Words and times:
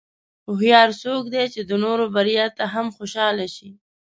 هوښیار 0.47 0.89
څوک 1.03 1.23
دی 1.33 1.45
چې 1.53 1.61
د 1.69 1.71
نورو 1.83 2.05
بریا 2.15 2.45
ته 2.57 2.63
هم 2.73 2.87
خوشاله 2.97 3.45
شي. 3.55 3.69